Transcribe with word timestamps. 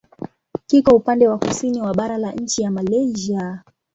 Kiko 0.67 0.95
upande 0.95 1.27
wa 1.27 1.37
kusini 1.37 1.81
wa 1.81 1.93
bara 1.93 2.17
la 2.17 2.31
nchi 2.31 2.61
ya 2.61 2.71
Malaysia. 2.71 3.63